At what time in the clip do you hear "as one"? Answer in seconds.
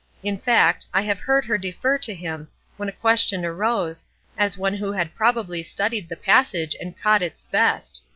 4.35-4.73